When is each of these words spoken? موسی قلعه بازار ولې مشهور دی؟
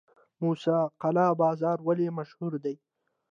موسی 0.41 0.77
قلعه 1.01 1.29
بازار 1.41 1.77
ولې 1.87 2.07
مشهور 2.17 2.53
دی؟ 2.63 2.75